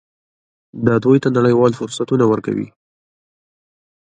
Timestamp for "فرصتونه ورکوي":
1.79-2.67